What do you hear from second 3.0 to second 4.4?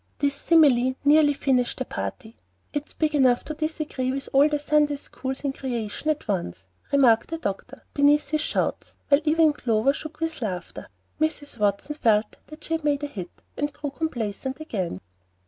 enough to disagree with